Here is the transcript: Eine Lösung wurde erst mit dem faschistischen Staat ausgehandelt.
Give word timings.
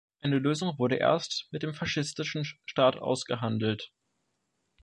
Eine 0.21 0.39
Lösung 0.39 0.79
wurde 0.79 0.95
erst 0.95 1.47
mit 1.51 1.61
dem 1.61 1.75
faschistischen 1.75 2.43
Staat 2.65 2.95
ausgehandelt. 2.97 3.91